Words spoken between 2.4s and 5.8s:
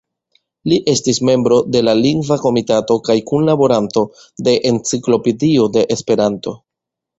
Komitato kaj kunlaboranto de "Enciklopedio